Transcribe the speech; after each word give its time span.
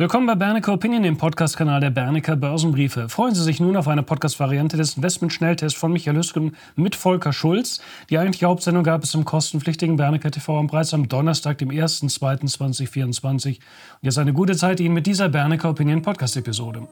Willkommen 0.00 0.26
bei 0.26 0.34
Bernecker 0.34 0.72
Opinion, 0.72 1.02
dem 1.02 1.18
Podcast-Kanal 1.18 1.82
der 1.82 1.90
Bernecker 1.90 2.34
Börsenbriefe. 2.34 3.10
Freuen 3.10 3.34
Sie 3.34 3.42
sich 3.42 3.60
nun 3.60 3.76
auf 3.76 3.86
eine 3.86 4.02
Podcast-Variante 4.02 4.78
des 4.78 4.96
Investment-Schnelltests 4.96 5.78
von 5.78 5.92
Michael 5.92 6.16
Hüsken 6.16 6.56
mit 6.74 6.96
Volker 6.96 7.34
Schulz. 7.34 7.82
Die 8.08 8.16
eigentliche 8.16 8.46
Hauptsendung 8.46 8.82
gab 8.82 9.04
es 9.04 9.12
im 9.12 9.26
kostenpflichtigen 9.26 9.96
Bernecker 9.96 10.30
TV 10.30 10.58
am 10.58 10.68
bereits 10.68 10.94
am 10.94 11.06
Donnerstag, 11.06 11.58
dem 11.58 11.68
1.2.2024. 11.68 13.48
Und 13.48 13.58
jetzt 14.00 14.16
eine 14.16 14.32
gute 14.32 14.56
Zeit 14.56 14.80
Ihnen 14.80 14.94
mit 14.94 15.06
dieser 15.06 15.28
Bernecker 15.28 15.68
Opinion 15.68 16.00
Podcast-Episode. 16.00 16.88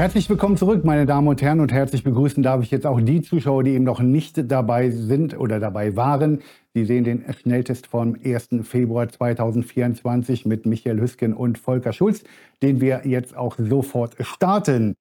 Herzlich 0.00 0.30
willkommen 0.30 0.56
zurück, 0.56 0.82
meine 0.82 1.04
Damen 1.04 1.28
und 1.28 1.42
Herren, 1.42 1.60
und 1.60 1.74
herzlich 1.74 2.04
begrüßen 2.04 2.42
darf 2.42 2.62
ich 2.62 2.70
jetzt 2.70 2.86
auch 2.86 3.02
die 3.02 3.20
Zuschauer, 3.20 3.64
die 3.64 3.72
eben 3.72 3.84
noch 3.84 4.00
nicht 4.00 4.50
dabei 4.50 4.88
sind 4.88 5.38
oder 5.38 5.60
dabei 5.60 5.94
waren. 5.94 6.40
Sie 6.72 6.86
sehen 6.86 7.04
den 7.04 7.22
Schnelltest 7.38 7.86
vom 7.86 8.16
1. 8.24 8.48
Februar 8.62 9.10
2024 9.10 10.46
mit 10.46 10.64
Michael 10.64 11.02
Hüsken 11.02 11.34
und 11.34 11.58
Volker 11.58 11.92
Schulz, 11.92 12.24
den 12.62 12.80
wir 12.80 13.02
jetzt 13.04 13.36
auch 13.36 13.56
sofort 13.58 14.16
starten. 14.20 14.94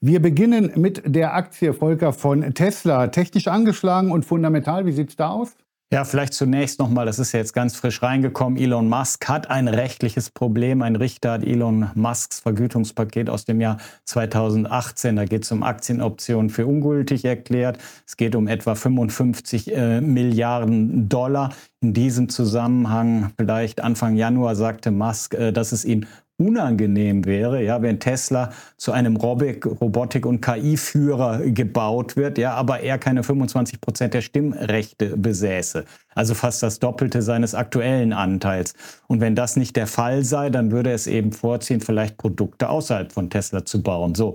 Wir 0.00 0.22
beginnen 0.22 0.72
mit 0.76 1.02
der 1.04 1.34
Aktie 1.34 1.74
Volker 1.74 2.14
von 2.14 2.54
Tesla. 2.54 3.08
Technisch 3.08 3.48
angeschlagen 3.48 4.10
und 4.10 4.24
fundamental, 4.24 4.86
wie 4.86 4.92
sieht 4.92 5.10
es 5.10 5.16
da 5.16 5.32
aus? 5.32 5.54
Ja, 5.92 6.02
vielleicht 6.02 6.34
zunächst 6.34 6.80
nochmal, 6.80 7.06
das 7.06 7.20
ist 7.20 7.30
ja 7.30 7.38
jetzt 7.38 7.52
ganz 7.52 7.76
frisch 7.76 8.02
reingekommen. 8.02 8.58
Elon 8.58 8.88
Musk 8.88 9.28
hat 9.28 9.48
ein 9.48 9.68
rechtliches 9.68 10.30
Problem. 10.30 10.82
Ein 10.82 10.96
Richter 10.96 11.30
hat 11.30 11.44
Elon 11.44 11.92
Musks 11.94 12.40
Vergütungspaket 12.40 13.30
aus 13.30 13.44
dem 13.44 13.60
Jahr 13.60 13.78
2018, 14.04 15.14
da 15.14 15.24
geht 15.26 15.44
es 15.44 15.52
um 15.52 15.62
Aktienoptionen 15.62 16.50
für 16.50 16.66
ungültig 16.66 17.24
erklärt. 17.24 17.78
Es 18.04 18.16
geht 18.16 18.34
um 18.34 18.48
etwa 18.48 18.74
55 18.74 19.72
äh, 19.72 20.00
Milliarden 20.00 21.08
Dollar. 21.08 21.54
In 21.80 21.94
diesem 21.94 22.28
Zusammenhang, 22.30 23.30
vielleicht 23.38 23.80
Anfang 23.80 24.16
Januar, 24.16 24.56
sagte 24.56 24.90
Musk, 24.90 25.34
äh, 25.34 25.52
dass 25.52 25.70
es 25.70 25.84
ihn 25.84 26.06
unangenehm 26.38 27.24
wäre, 27.24 27.62
ja, 27.62 27.80
wenn 27.80 27.98
Tesla 27.98 28.52
zu 28.76 28.92
einem 28.92 29.16
Robotik- 29.16 30.26
und 30.26 30.40
KI-Führer 30.40 31.40
gebaut 31.46 32.16
wird, 32.16 32.36
ja, 32.38 32.54
aber 32.54 32.80
er 32.80 32.98
keine 32.98 33.22
25 33.22 33.80
Prozent 33.80 34.14
der 34.14 34.20
Stimmrechte 34.20 35.16
besäße. 35.16 35.84
Also 36.14 36.34
fast 36.34 36.62
das 36.62 36.78
Doppelte 36.78 37.22
seines 37.22 37.54
aktuellen 37.54 38.12
Anteils. 38.12 38.74
Und 39.06 39.20
wenn 39.20 39.34
das 39.34 39.56
nicht 39.56 39.76
der 39.76 39.86
Fall 39.86 40.24
sei, 40.24 40.50
dann 40.50 40.70
würde 40.72 40.92
es 40.92 41.06
eben 41.06 41.32
vorziehen, 41.32 41.80
vielleicht 41.80 42.18
Produkte 42.18 42.68
außerhalb 42.68 43.12
von 43.12 43.30
Tesla 43.30 43.64
zu 43.64 43.82
bauen. 43.82 44.14
So. 44.14 44.34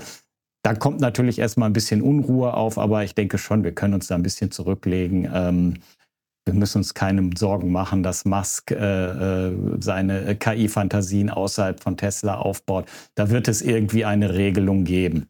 Da 0.64 0.76
kommt 0.76 1.00
natürlich 1.00 1.40
erstmal 1.40 1.70
ein 1.70 1.74
bisschen 1.74 2.04
Unruhe 2.04 2.54
auf, 2.54 2.78
aber 2.78 3.04
ich 3.04 3.16
denke 3.16 3.40
schon, 3.40 3.64
wir 3.64 3.74
können 3.74 3.96
uns 3.96 4.08
da 4.08 4.16
ein 4.16 4.22
bisschen 4.22 4.52
zurücklegen. 4.52 5.28
Ähm, 5.34 5.74
wir 6.46 6.54
müssen 6.54 6.80
uns 6.80 6.94
keine 6.94 7.30
Sorgen 7.38 7.72
machen, 7.72 8.04
dass 8.04 8.26
Musk 8.26 8.72
äh, 8.72 8.76
äh 9.48 9.58
seine 9.80 10.36
KI-Fantasien 10.36 11.30
außerhalb 11.30 11.82
von 11.82 11.98
Tesla 11.98 12.36
aufbaut. 12.36 12.86
Da 13.16 13.30
wird 13.30 13.48
es 13.48 13.62
irgendwie 13.62 14.06
eine 14.06 14.34
Regelung 14.34 14.84
geben. 14.84 15.28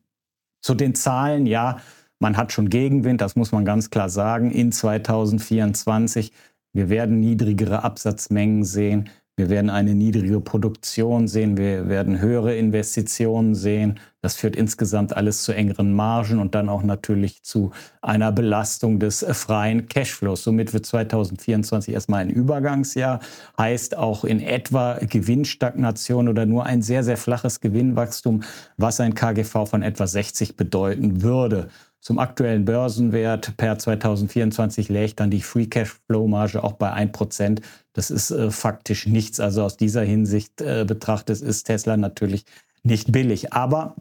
Zu 0.61 0.75
den 0.75 0.95
Zahlen, 0.95 1.45
ja, 1.45 1.79
man 2.19 2.37
hat 2.37 2.51
schon 2.51 2.69
Gegenwind, 2.69 3.19
das 3.19 3.35
muss 3.35 3.51
man 3.51 3.65
ganz 3.65 3.89
klar 3.89 4.09
sagen, 4.09 4.51
in 4.51 4.71
2024. 4.71 6.31
Wir 6.73 6.89
werden 6.89 7.19
niedrigere 7.19 7.83
Absatzmengen 7.83 8.63
sehen. 8.63 9.09
Wir 9.37 9.49
werden 9.49 9.69
eine 9.69 9.95
niedrige 9.95 10.39
Produktion 10.39 11.27
sehen, 11.27 11.57
wir 11.57 11.89
werden 11.89 12.19
höhere 12.19 12.55
Investitionen 12.55 13.55
sehen. 13.55 13.99
Das 14.21 14.35
führt 14.35 14.55
insgesamt 14.55 15.17
alles 15.17 15.41
zu 15.41 15.51
engeren 15.51 15.93
Margen 15.93 16.39
und 16.39 16.53
dann 16.53 16.69
auch 16.69 16.83
natürlich 16.83 17.41
zu 17.41 17.71
einer 18.01 18.31
Belastung 18.31 18.99
des 18.99 19.25
freien 19.31 19.87
Cashflows. 19.87 20.43
Somit 20.43 20.73
wird 20.73 20.85
2024 20.85 21.93
erstmal 21.93 22.21
ein 22.21 22.29
Übergangsjahr, 22.29 23.19
heißt 23.57 23.97
auch 23.97 24.23
in 24.23 24.39
etwa 24.39 24.99
Gewinnstagnation 24.99 26.27
oder 26.27 26.45
nur 26.45 26.67
ein 26.67 26.83
sehr, 26.83 27.03
sehr 27.03 27.17
flaches 27.17 27.61
Gewinnwachstum, 27.61 28.43
was 28.77 28.99
ein 28.99 29.15
KGV 29.15 29.65
von 29.67 29.81
etwa 29.81 30.05
60 30.05 30.55
bedeuten 30.55 31.23
würde. 31.23 31.69
Zum 31.99 32.17
aktuellen 32.17 32.65
Börsenwert 32.65 33.57
per 33.57 33.77
2024 33.77 34.89
lägt 34.89 35.19
dann 35.19 35.29
die 35.29 35.41
Free 35.41 35.67
Cashflow 35.67 36.27
Marge 36.27 36.63
auch 36.63 36.73
bei 36.73 36.91
1%. 36.91 37.61
Das 37.93 38.09
ist 38.09 38.31
äh, 38.31 38.49
faktisch 38.49 39.05
nichts. 39.05 39.39
Also 39.39 39.63
aus 39.63 39.77
dieser 39.77 40.01
Hinsicht 40.01 40.61
äh, 40.61 40.83
betrachtet 40.83 41.41
ist 41.41 41.63
Tesla 41.65 41.97
natürlich 41.97 42.45
nicht 42.83 43.11
billig. 43.11 43.53
Aber 43.53 43.95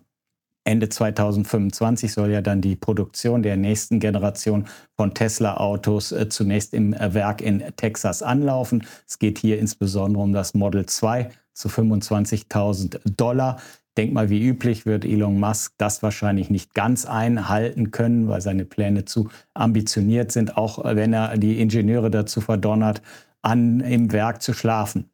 Ende 0.70 0.88
2025 0.88 2.12
soll 2.12 2.30
ja 2.30 2.40
dann 2.40 2.60
die 2.60 2.76
Produktion 2.76 3.42
der 3.42 3.56
nächsten 3.56 4.00
Generation 4.00 4.66
von 4.96 5.12
Tesla-Autos 5.12 6.12
äh, 6.12 6.28
zunächst 6.28 6.72
im 6.72 6.94
äh, 6.94 7.12
Werk 7.12 7.42
in 7.42 7.62
Texas 7.76 8.22
anlaufen. 8.22 8.86
Es 9.06 9.18
geht 9.18 9.38
hier 9.38 9.58
insbesondere 9.58 10.22
um 10.22 10.32
das 10.32 10.54
Model 10.54 10.86
2 10.86 11.30
zu 11.52 11.68
25.000 11.68 13.00
Dollar 13.16 13.58
denke 13.96 14.14
mal, 14.14 14.30
wie 14.30 14.42
üblich 14.46 14.86
wird 14.86 15.04
Elon 15.04 15.38
Musk 15.38 15.74
das 15.76 16.02
wahrscheinlich 16.02 16.48
nicht 16.48 16.74
ganz 16.74 17.04
einhalten 17.04 17.90
können, 17.90 18.28
weil 18.28 18.40
seine 18.40 18.64
Pläne 18.64 19.04
zu 19.04 19.28
ambitioniert 19.52 20.32
sind, 20.32 20.56
auch 20.56 20.82
wenn 20.82 21.12
er 21.12 21.36
die 21.36 21.60
Ingenieure 21.60 22.10
dazu 22.10 22.40
verdonnert, 22.40 23.02
an 23.42 23.80
im 23.80 24.10
Werk 24.12 24.40
zu 24.40 24.54
schlafen. 24.54 25.10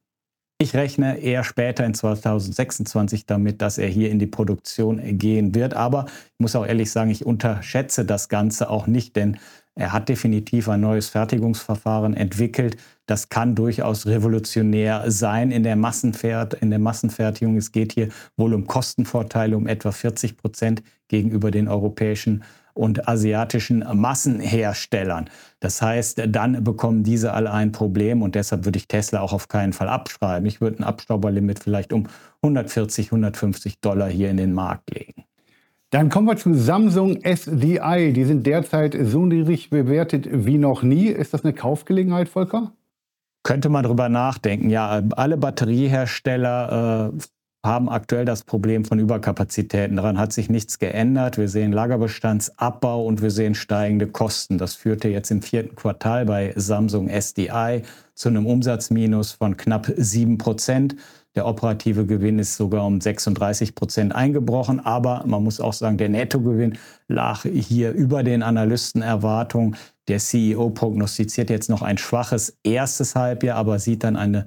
Ich 0.58 0.74
rechne 0.74 1.18
eher 1.18 1.44
später 1.44 1.84
in 1.84 1.92
2026 1.92 3.26
damit, 3.26 3.60
dass 3.60 3.76
er 3.76 3.88
hier 3.88 4.10
in 4.10 4.18
die 4.18 4.26
Produktion 4.26 5.18
gehen 5.18 5.54
wird. 5.54 5.74
Aber 5.74 6.06
ich 6.08 6.38
muss 6.40 6.56
auch 6.56 6.64
ehrlich 6.64 6.90
sagen, 6.90 7.10
ich 7.10 7.26
unterschätze 7.26 8.06
das 8.06 8.30
Ganze 8.30 8.70
auch 8.70 8.86
nicht, 8.86 9.16
denn 9.16 9.36
er 9.74 9.92
hat 9.92 10.08
definitiv 10.08 10.70
ein 10.70 10.80
neues 10.80 11.10
Fertigungsverfahren 11.10 12.14
entwickelt. 12.14 12.78
Das 13.04 13.28
kann 13.28 13.54
durchaus 13.54 14.06
revolutionär 14.06 15.10
sein 15.10 15.50
in 15.50 15.62
der, 15.62 15.76
Massenfert 15.76 16.54
in 16.54 16.70
der 16.70 16.78
Massenfertigung. 16.78 17.58
Es 17.58 17.70
geht 17.70 17.92
hier 17.92 18.08
wohl 18.38 18.54
um 18.54 18.66
Kostenvorteile 18.66 19.58
um 19.58 19.66
etwa 19.66 19.92
40 19.92 20.38
Prozent 20.38 20.82
gegenüber 21.08 21.50
den 21.50 21.68
europäischen 21.68 22.42
und 22.76 23.08
asiatischen 23.08 23.84
Massenherstellern. 23.92 25.30
Das 25.60 25.80
heißt, 25.80 26.22
dann 26.28 26.62
bekommen 26.62 27.02
diese 27.02 27.32
alle 27.32 27.50
ein 27.50 27.72
Problem 27.72 28.22
und 28.22 28.34
deshalb 28.34 28.64
würde 28.64 28.78
ich 28.78 28.88
Tesla 28.88 29.20
auch 29.20 29.32
auf 29.32 29.48
keinen 29.48 29.72
Fall 29.72 29.88
abschreiben. 29.88 30.46
Ich 30.46 30.60
würde 30.60 30.80
ein 30.80 30.84
Abstauberlimit 30.84 31.58
vielleicht 31.58 31.92
um 31.92 32.06
140, 32.42 33.06
150 33.06 33.80
Dollar 33.80 34.08
hier 34.08 34.30
in 34.30 34.36
den 34.36 34.52
Markt 34.52 34.90
legen. 34.94 35.24
Dann 35.90 36.10
kommen 36.10 36.26
wir 36.26 36.36
zu 36.36 36.52
Samsung 36.52 37.22
SDI. 37.22 38.12
Die 38.12 38.24
sind 38.24 38.46
derzeit 38.46 38.96
so 39.00 39.24
niedrig 39.24 39.70
bewertet 39.70 40.28
wie 40.30 40.58
noch 40.58 40.82
nie. 40.82 41.06
Ist 41.06 41.32
das 41.32 41.44
eine 41.44 41.54
Kaufgelegenheit, 41.54 42.28
Volker? 42.28 42.72
Könnte 43.44 43.68
man 43.68 43.84
darüber 43.84 44.08
nachdenken. 44.08 44.70
Ja, 44.70 45.02
alle 45.12 45.36
Batteriehersteller 45.36 47.12
äh, 47.14 47.18
haben 47.64 47.88
aktuell 47.88 48.24
das 48.24 48.44
Problem 48.44 48.84
von 48.84 48.98
Überkapazitäten. 48.98 49.96
Daran 49.96 50.18
hat 50.18 50.32
sich 50.32 50.48
nichts 50.48 50.78
geändert. 50.78 51.36
Wir 51.36 51.48
sehen 51.48 51.72
Lagerbestandsabbau 51.72 53.04
und 53.04 53.22
wir 53.22 53.30
sehen 53.30 53.54
steigende 53.54 54.06
Kosten. 54.06 54.56
Das 54.58 54.74
führte 54.74 55.08
jetzt 55.08 55.30
im 55.30 55.42
vierten 55.42 55.74
Quartal 55.74 56.26
bei 56.26 56.52
Samsung 56.56 57.08
SDI 57.08 57.82
zu 58.14 58.28
einem 58.28 58.46
Umsatzminus 58.46 59.32
von 59.32 59.56
knapp 59.56 59.92
7 59.96 60.38
Prozent. 60.38 60.96
Der 61.34 61.46
operative 61.46 62.06
Gewinn 62.06 62.38
ist 62.38 62.56
sogar 62.56 62.86
um 62.86 63.00
36 63.00 63.74
Prozent 63.74 64.14
eingebrochen. 64.14 64.80
Aber 64.80 65.24
man 65.26 65.44
muss 65.44 65.60
auch 65.60 65.74
sagen, 65.74 65.98
der 65.98 66.08
Nettogewinn 66.08 66.78
lag 67.08 67.42
hier 67.42 67.92
über 67.92 68.22
den 68.22 68.42
Analystenerwartungen. 68.42 69.76
Der 70.08 70.18
CEO 70.18 70.70
prognostiziert 70.70 71.50
jetzt 71.50 71.68
noch 71.68 71.82
ein 71.82 71.98
schwaches 71.98 72.56
erstes 72.62 73.14
Halbjahr, 73.16 73.58
aber 73.58 73.78
sieht 73.78 74.04
dann 74.04 74.16
eine 74.16 74.46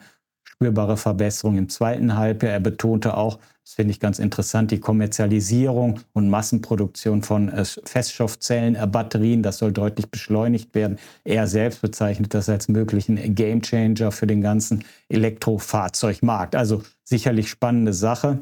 spürbare 0.60 0.98
Verbesserung 0.98 1.58
im 1.58 1.70
zweiten 1.70 2.18
Halbjahr. 2.18 2.52
Er 2.52 2.60
betonte 2.60 3.16
auch, 3.16 3.40
das 3.64 3.76
finde 3.76 3.92
ich 3.92 4.02
ganz 4.02 4.20
interessant, 4.20 4.72
die 4.72 4.82
Kommerzialisierung 4.82 6.02
und 6.12 6.30
Massenproduktion 6.30 7.22
von 7.22 7.48
äh, 7.48 7.64
Feststoffzellenbatterien. 7.64 9.42
Das 9.42 9.60
soll 9.60 9.72
deutlich 9.72 10.12
beschleunigt 10.12 10.76
werden. 10.76 11.00
Er 11.24 11.48
selbst 11.48 11.82
bezeichnet 11.82 12.34
das 12.34 12.50
als 12.50 12.68
möglichen 12.68 13.36
Gamechanger 13.36 14.12
für 14.12 14.28
den 14.28 14.42
ganzen 14.42 14.84
Elektrofahrzeugmarkt. 15.08 16.58
Also 16.58 16.84
sicherlich 17.06 17.50
spannende 17.50 17.94
Sache. 17.94 18.40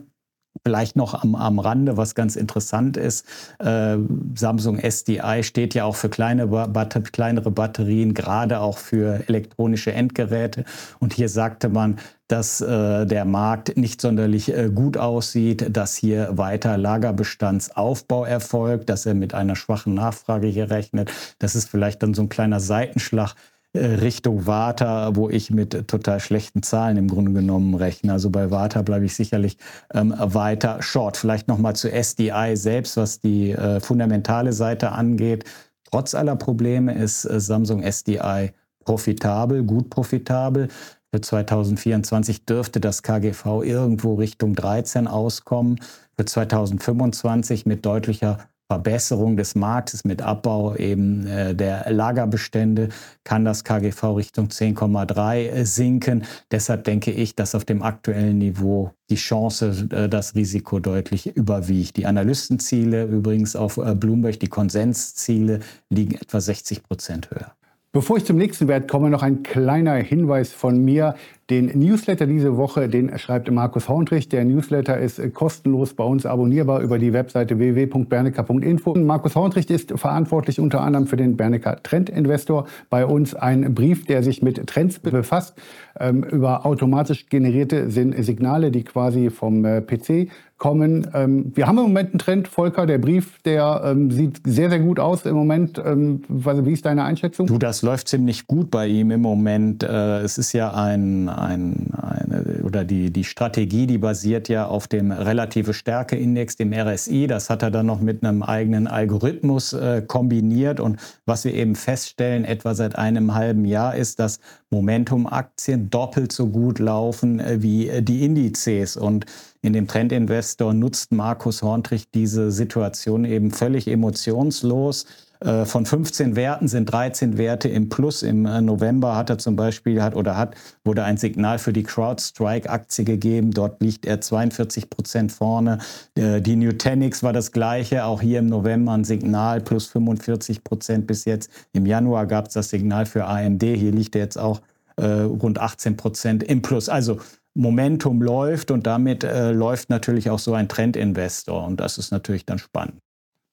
Vielleicht 0.63 0.95
noch 0.95 1.23
am, 1.23 1.35
am 1.35 1.59
Rande, 1.59 1.97
was 1.97 2.15
ganz 2.15 2.35
interessant 2.35 2.97
ist, 2.97 3.25
äh, 3.59 3.97
Samsung 4.35 4.79
SDI 4.79 5.43
steht 5.43 5.73
ja 5.73 5.85
auch 5.85 5.95
für 5.95 6.09
kleine, 6.09 6.47
Batter 6.47 7.01
kleinere 7.01 7.51
Batterien, 7.51 8.13
gerade 8.13 8.59
auch 8.59 8.77
für 8.77 9.23
elektronische 9.27 9.91
Endgeräte. 9.91 10.65
Und 10.99 11.13
hier 11.13 11.29
sagte 11.29 11.69
man, 11.69 11.97
dass 12.27 12.59
äh, 12.59 13.05
der 13.05 13.25
Markt 13.25 13.77
nicht 13.77 14.01
sonderlich 14.01 14.53
äh, 14.53 14.69
gut 14.73 14.97
aussieht, 14.97 15.75
dass 15.75 15.95
hier 15.95 16.37
weiter 16.37 16.77
Lagerbestandsaufbau 16.77 18.25
erfolgt, 18.25 18.89
dass 18.89 19.05
er 19.05 19.13
mit 19.13 19.33
einer 19.33 19.55
schwachen 19.55 19.93
Nachfrage 19.93 20.47
hier 20.47 20.69
rechnet. 20.69 21.11
Das 21.39 21.55
ist 21.55 21.69
vielleicht 21.69 22.03
dann 22.03 22.13
so 22.13 22.23
ein 22.23 22.29
kleiner 22.29 22.59
Seitenschlag 22.59 23.35
Richtung 23.75 24.47
Warta, 24.47 25.15
wo 25.15 25.29
ich 25.29 25.51
mit 25.51 25.87
total 25.87 26.19
schlechten 26.19 26.63
Zahlen 26.63 26.97
im 26.97 27.07
Grunde 27.07 27.33
genommen 27.33 27.75
rechne. 27.75 28.13
Also 28.13 28.29
bei 28.29 28.49
Warta 28.49 28.81
bleibe 28.81 29.05
ich 29.05 29.15
sicherlich 29.15 29.57
ähm, 29.93 30.13
weiter 30.17 30.81
short. 30.81 31.17
Vielleicht 31.17 31.47
nochmal 31.47 31.75
zu 31.75 31.91
SDI 31.91 32.55
selbst, 32.55 32.97
was 32.97 33.19
die 33.19 33.51
äh, 33.51 33.79
fundamentale 33.79 34.53
Seite 34.53 34.91
angeht. 34.93 35.45
Trotz 35.91 36.15
aller 36.15 36.35
Probleme 36.35 36.93
ist 36.93 37.25
äh, 37.25 37.39
Samsung 37.39 37.83
SDI 37.83 38.51
profitabel, 38.83 39.63
gut 39.63 39.89
profitabel. 39.89 40.69
Für 41.13 41.21
2024 41.21 42.45
dürfte 42.45 42.79
das 42.79 43.03
KGV 43.03 43.63
irgendwo 43.63 44.15
Richtung 44.15 44.55
13 44.55 45.07
auskommen. 45.07 45.79
Für 46.17 46.25
2025 46.25 47.65
mit 47.65 47.85
deutlicher 47.85 48.39
Verbesserung 48.69 49.37
des 49.37 49.55
Marktes, 49.55 50.03
mit 50.03 50.21
Abbau 50.21 50.75
eben 50.75 51.25
äh, 51.25 51.55
der 51.55 51.85
Lagerbestände 51.89 52.89
kann 53.23 53.45
das 53.45 53.63
KGV 53.63 54.03
Richtung 54.15 54.47
10,3 54.47 55.63
sinken. 55.63 56.25
Deshalb 56.51 56.83
denke 56.83 57.11
ich, 57.11 57.35
dass 57.35 57.55
auf 57.55 57.63
dem 57.63 57.81
aktuellen 57.81 58.37
Niveau 58.39 58.91
die 59.09 59.15
Chance, 59.15 59.87
äh, 59.91 60.09
das 60.09 60.35
Risiko 60.35 60.79
deutlich 60.79 61.27
überwiegt. 61.27 61.95
Die 61.95 62.05
Analystenziele 62.05 63.05
übrigens 63.05 63.55
auf 63.55 63.77
äh, 63.77 63.95
Bloomberg, 63.95 64.39
die 64.39 64.49
Konsensziele 64.49 65.61
liegen 65.89 66.15
etwa 66.15 66.41
60 66.41 66.83
Prozent 66.83 67.31
höher. 67.31 67.53
Bevor 67.93 68.17
ich 68.17 68.25
zum 68.25 68.37
nächsten 68.37 68.67
Wert 68.67 68.89
komme, 68.89 69.09
noch 69.09 69.23
ein 69.23 69.43
kleiner 69.43 69.95
Hinweis 69.95 70.51
von 70.51 70.83
mir. 70.83 71.15
Den 71.49 71.67
Newsletter 71.79 72.27
diese 72.27 72.57
Woche, 72.57 72.89
den 72.89 73.17
schreibt 73.17 73.49
Markus 73.49 73.87
Horntrich. 73.87 74.27
Der 74.27 74.43
Newsletter 74.43 74.97
ist 74.97 75.21
kostenlos 75.33 75.93
bei 75.93 76.03
uns 76.03 76.25
abonnierbar 76.25 76.81
über 76.81 76.99
die 76.99 77.13
Webseite 77.13 77.57
www.bernecker.info. 77.57 78.95
Markus 78.95 79.33
Horntrich 79.33 79.69
ist 79.69 79.97
verantwortlich 79.97 80.59
unter 80.59 80.81
anderem 80.81 81.07
für 81.07 81.15
den 81.15 81.37
Bernecker 81.37 81.81
Trend 81.83 82.09
Investor. 82.09 82.67
Bei 82.89 83.05
uns 83.05 83.33
ein 83.33 83.73
Brief, 83.73 84.05
der 84.05 84.23
sich 84.23 84.41
mit 84.41 84.67
Trends 84.67 84.99
befasst, 84.99 85.55
ähm, 85.99 86.23
über 86.23 86.65
automatisch 86.65 87.27
generierte 87.29 87.89
Signale, 87.89 88.69
die 88.69 88.83
quasi 88.83 89.29
vom 89.29 89.63
äh, 89.63 89.81
PC 89.81 90.29
kommen. 90.57 91.07
Ähm, 91.13 91.51
wir 91.55 91.67
haben 91.67 91.77
im 91.77 91.83
Moment 91.83 92.09
einen 92.09 92.19
Trend, 92.19 92.47
Volker. 92.47 92.85
Der 92.85 92.97
Brief, 92.97 93.41
der 93.43 93.81
ähm, 93.85 94.11
sieht 94.11 94.41
sehr, 94.43 94.69
sehr 94.69 94.79
gut 94.79 94.99
aus 94.99 95.25
im 95.25 95.35
Moment. 95.35 95.77
Wie 95.77 96.73
ist 96.73 96.85
deine 96.85 97.03
Einschätzung? 97.03 97.47
Du, 97.47 97.57
das 97.57 97.83
läuft 97.83 98.07
ziemlich 98.07 98.47
gut 98.47 98.71
bei 98.71 98.87
ihm 98.87 99.11
im 99.11 99.21
Moment. 99.21 99.83
Äh, 99.83 100.19
es 100.21 100.37
ist 100.37 100.53
ja 100.53 100.73
ein, 100.73 101.29
ein, 101.37 101.91
eine, 101.93 102.61
oder 102.63 102.83
die, 102.83 103.11
die 103.11 103.23
Strategie, 103.23 103.87
die 103.87 103.97
basiert 103.97 104.49
ja 104.49 104.67
auf 104.67 104.87
dem 104.87 105.11
relative 105.11 105.73
Stärkeindex, 105.73 106.55
dem 106.55 106.73
RSI. 106.73 107.27
Das 107.27 107.49
hat 107.49 107.63
er 107.63 107.71
dann 107.71 107.85
noch 107.85 108.01
mit 108.01 108.23
einem 108.23 108.43
eigenen 108.43 108.87
Algorithmus 108.87 109.73
äh, 109.73 110.01
kombiniert. 110.05 110.79
Und 110.79 110.99
was 111.25 111.45
wir 111.45 111.53
eben 111.53 111.75
feststellen, 111.75 112.45
etwa 112.45 112.75
seit 112.75 112.95
einem 112.95 113.33
halben 113.33 113.65
Jahr, 113.65 113.95
ist, 113.95 114.19
dass 114.19 114.39
Momentum-Aktien 114.69 115.89
doppelt 115.89 116.31
so 116.31 116.47
gut 116.47 116.79
laufen 116.79 117.39
äh, 117.39 117.61
wie 117.61 117.89
äh, 117.89 118.01
die 118.01 118.25
Indizes. 118.25 118.97
Und 118.97 119.25
in 119.61 119.73
dem 119.73 119.87
Trendinvestor 119.87 120.73
nutzt 120.73 121.11
Markus 121.11 121.61
Horntrich 121.61 122.09
diese 122.11 122.51
Situation 122.51 123.25
eben 123.25 123.51
völlig 123.51 123.87
emotionslos. 123.87 125.05
Äh, 125.39 125.65
von 125.65 125.85
15 125.85 126.35
Werten 126.35 126.67
sind 126.67 126.91
13 126.91 127.37
Werte 127.37 127.69
im 127.69 127.89
Plus. 127.89 128.23
Im 128.23 128.43
November 128.43 129.15
hat 129.15 129.29
er 129.29 129.37
zum 129.37 129.55
Beispiel 129.55 130.01
hat 130.01 130.15
oder 130.15 130.37
hat 130.37 130.55
wurde 130.83 131.03
ein 131.03 131.17
Signal 131.17 131.59
für 131.59 131.73
die 131.73 131.83
CrowdStrike-Aktie 131.83 133.05
gegeben. 133.05 133.51
Dort 133.51 133.81
liegt 133.81 134.05
er 134.05 134.21
42 134.21 134.89
Prozent 134.89 135.31
vorne. 135.31 135.79
Die 136.15 136.55
Nutanix 136.55 137.23
war 137.23 137.33
das 137.33 137.51
gleiche. 137.51 138.05
Auch 138.05 138.21
hier 138.21 138.39
im 138.39 138.47
November 138.47 138.93
ein 138.93 139.03
Signal 139.03 139.61
plus 139.61 139.87
45 139.87 140.63
Prozent 140.63 141.07
bis 141.07 141.25
jetzt. 141.25 141.49
Im 141.73 141.85
Januar 141.85 142.25
gab 142.25 142.47
es 142.47 142.53
das 142.53 142.69
Signal 142.69 143.05
für 143.05 143.25
AMD. 143.25 143.63
Hier 143.63 143.91
liegt 143.91 144.15
er 144.15 144.21
jetzt 144.21 144.37
auch 144.37 144.61
äh, 144.97 145.05
rund 145.05 145.59
18 145.59 145.97
Prozent 145.97 146.43
im 146.43 146.61
Plus. 146.61 146.89
Also 146.89 147.19
Momentum 147.53 148.21
läuft 148.21 148.71
und 148.71 148.85
damit 148.85 149.23
äh, 149.23 149.51
läuft 149.51 149.89
natürlich 149.89 150.29
auch 150.29 150.39
so 150.39 150.53
ein 150.53 150.67
Trendinvestor 150.67 151.65
und 151.65 151.79
das 151.79 151.97
ist 151.97 152.11
natürlich 152.11 152.45
dann 152.45 152.59
spannend. 152.59 153.01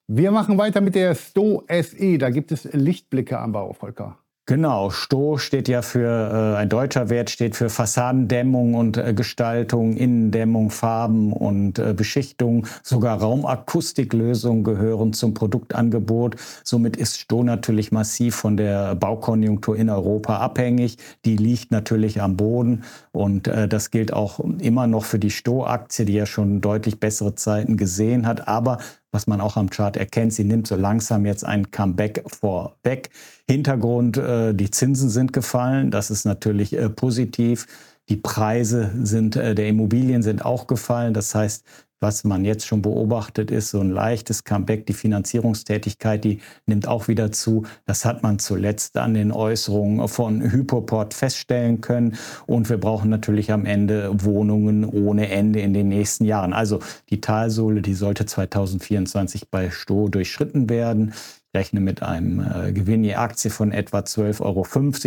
Wir 0.07 0.29
machen 0.29 0.59
weiter 0.59 0.81
mit 0.81 0.93
der 0.93 1.15
Sto 1.15 1.63
SE. 1.67 2.17
Da 2.19 2.29
gibt 2.29 2.51
es 2.51 2.65
Lichtblicke 2.65 3.39
am 3.39 3.53
Bau, 3.53 3.73
Volker. 3.73 4.19
Genau, 4.47 4.91
Sto 4.91 5.39
steht 5.39 5.67
ja 5.67 5.81
für, 5.81 6.53
äh, 6.53 6.57
ein 6.57 6.69
deutscher 6.69 7.09
Wert 7.09 7.31
steht 7.31 7.55
für 7.55 7.71
Fassadendämmung 7.71 8.75
und 8.75 8.95
äh, 8.95 9.15
Gestaltung, 9.15 9.97
Innendämmung, 9.97 10.69
Farben 10.69 11.33
und 11.33 11.79
äh, 11.79 11.95
Beschichtung. 11.97 12.67
Sogar 12.83 13.19
Raumakustiklösungen 13.19 14.63
gehören 14.63 15.13
zum 15.13 15.33
Produktangebot. 15.33 16.35
Somit 16.63 16.95
ist 16.95 17.19
Sto 17.19 17.41
natürlich 17.41 17.91
massiv 17.91 18.35
von 18.35 18.55
der 18.55 18.93
Baukonjunktur 18.93 19.75
in 19.75 19.89
Europa 19.89 20.37
abhängig. 20.37 20.97
Die 21.25 21.37
liegt 21.37 21.71
natürlich 21.71 22.21
am 22.21 22.37
Boden 22.37 22.83
und 23.11 23.47
äh, 23.47 23.67
das 23.67 23.89
gilt 23.89 24.13
auch 24.13 24.39
immer 24.59 24.85
noch 24.85 25.05
für 25.05 25.17
die 25.17 25.31
Sto-Aktie, 25.31 26.05
die 26.05 26.13
ja 26.13 26.27
schon 26.27 26.61
deutlich 26.61 26.99
bessere 26.99 27.33
Zeiten 27.33 27.77
gesehen 27.77 28.27
hat. 28.27 28.47
Aber 28.47 28.77
was 29.15 29.27
man 29.27 29.39
auch 29.41 29.55
am 29.55 29.69
Chart 29.69 29.95
erkennt. 29.95 30.33
Sie 30.33 30.43
nimmt 30.43 30.67
so 30.67 30.75
langsam 30.75 31.25
jetzt 31.25 31.45
ein 31.45 31.71
Comeback 31.71 32.23
vorweg. 32.27 33.09
Hintergrund, 33.49 34.17
äh, 34.17 34.53
die 34.53 34.69
Zinsen 34.69 35.09
sind 35.09 35.31
gefallen. 35.31 35.89
Das 35.89 36.11
ist 36.11 36.25
natürlich 36.25 36.73
äh, 36.73 36.89
positiv. 36.89 37.65
Die 38.09 38.17
Preise 38.17 38.91
sind, 39.01 39.37
äh, 39.37 39.55
der 39.55 39.69
Immobilien 39.69 40.21
sind 40.21 40.43
auch 40.43 40.67
gefallen. 40.67 41.13
Das 41.13 41.33
heißt, 41.33 41.63
was 41.99 42.23
man 42.23 42.45
jetzt 42.45 42.65
schon 42.65 42.81
beobachtet, 42.81 43.51
ist 43.51 43.69
so 43.69 43.79
ein 43.79 43.89
leichtes 43.89 44.43
Comeback. 44.43 44.85
Die 44.85 44.93
Finanzierungstätigkeit, 44.93 46.23
die 46.23 46.39
nimmt 46.65 46.87
auch 46.87 47.07
wieder 47.07 47.31
zu. 47.31 47.65
Das 47.85 48.05
hat 48.05 48.23
man 48.23 48.39
zuletzt 48.39 48.97
an 48.97 49.13
den 49.13 49.31
Äußerungen 49.31 50.07
von 50.07 50.41
Hypoport 50.41 51.13
feststellen 51.13 51.81
können. 51.81 52.17
Und 52.45 52.69
wir 52.69 52.77
brauchen 52.77 53.09
natürlich 53.09 53.51
am 53.51 53.65
Ende 53.65 54.11
Wohnungen 54.23 54.85
ohne 54.85 55.29
Ende 55.29 55.61
in 55.61 55.73
den 55.73 55.89
nächsten 55.89 56.25
Jahren. 56.25 56.53
Also 56.53 56.79
die 57.09 57.21
Talsohle, 57.21 57.81
die 57.81 57.93
sollte 57.93 58.25
2024 58.25 59.49
bei 59.49 59.69
Sto 59.71 60.09
durchschritten 60.09 60.69
werden 60.69 61.13
rechne 61.55 61.79
mit 61.79 62.03
einem 62.03 62.39
äh, 62.39 62.71
Gewinn 62.71 63.03
je 63.03 63.15
Aktie 63.15 63.49
von 63.49 63.71
etwa 63.71 63.99
12,50 63.99 64.41
Euro. 64.41 64.65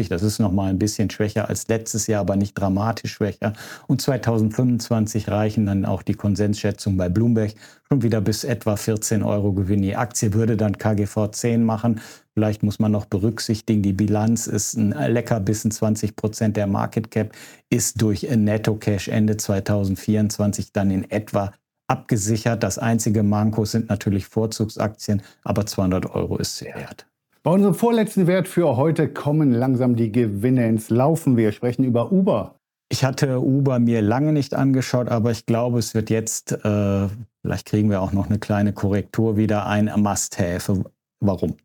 Das 0.08 0.22
ist 0.24 0.40
noch 0.40 0.50
mal 0.50 0.70
ein 0.70 0.78
bisschen 0.78 1.08
schwächer 1.10 1.48
als 1.48 1.68
letztes 1.68 2.08
Jahr, 2.08 2.22
aber 2.22 2.34
nicht 2.34 2.58
dramatisch 2.58 3.12
schwächer. 3.12 3.52
Und 3.86 4.02
2025 4.02 5.28
reichen 5.28 5.66
dann 5.66 5.84
auch 5.84 6.02
die 6.02 6.14
Konsensschätzungen 6.14 6.98
bei 6.98 7.08
Bloomberg 7.08 7.54
schon 7.88 8.02
wieder 8.02 8.20
bis 8.20 8.44
etwa 8.44 8.76
14 8.76 9.22
Euro 9.22 9.52
Gewinn 9.52 9.82
je 9.82 9.94
Aktie, 9.94 10.34
würde 10.34 10.56
dann 10.56 10.76
KGV 10.76 11.30
10 11.30 11.64
machen. 11.64 12.00
Vielleicht 12.34 12.62
muss 12.62 12.78
man 12.78 12.92
noch 12.92 13.06
berücksichtigen, 13.06 13.82
die 13.82 13.92
Bilanz 13.92 14.46
ist 14.46 14.76
ein 14.76 14.90
Leckerbissen, 14.90 15.70
20 15.70 16.16
Prozent 16.16 16.56
der 16.56 16.66
Market 16.66 17.10
Cap 17.10 17.32
ist 17.70 18.00
durch 18.00 18.22
Netto 18.22 18.74
Cash 18.74 19.08
Ende 19.08 19.36
2024 19.36 20.72
dann 20.72 20.90
in 20.90 21.10
etwa 21.10 21.52
abgesichert. 21.88 22.62
Das 22.62 22.79
einzige 22.79 23.23
Manko 23.23 23.64
sind 23.64 23.88
natürlich 23.88 24.26
Vorzugsaktien, 24.26 25.23
aber 25.43 25.67
200 25.67 26.14
Euro 26.14 26.37
ist 26.38 26.58
sie 26.58 26.67
wert. 26.67 27.06
Bei 27.43 27.50
unserem 27.50 27.75
vorletzten 27.75 28.26
Wert 28.26 28.46
für 28.46 28.76
heute 28.76 29.08
kommen 29.08 29.52
langsam 29.52 29.96
die 29.96 30.12
Gewinne 30.12 30.69
ins 30.69 30.90
Laufen. 30.90 31.37
Wir 31.37 31.52
sprechen 31.52 31.85
über 31.85 32.12
Uber. 32.12 32.56
Ich 32.90 33.05
hatte 33.05 33.40
Uber 33.40 33.78
mir 33.78 34.02
lange 34.02 34.33
nicht 34.33 34.54
angeschaut, 34.54 35.09
aber 35.09 35.30
ich 35.30 35.47
glaube, 35.47 35.78
es 35.78 35.95
wird 35.95 36.11
jetzt, 36.11 36.52
äh, 36.52 37.09
vielleicht 37.42 37.66
kriegen 37.66 37.90
wir 37.90 38.00
auch 38.00 38.12
noch 38.12 38.28
eine 38.28 38.38
kleine 38.38 38.73
Korrektur 38.73 39.37
wieder, 39.37 39.66
ein 39.66 39.90
Must-Have. 39.97 40.85
Warum? 41.21 41.57